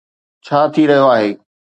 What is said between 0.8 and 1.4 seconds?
رهيو آهي.